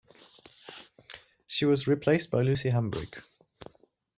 [1.45, 3.23] She was replaced by Lucy Hambrick.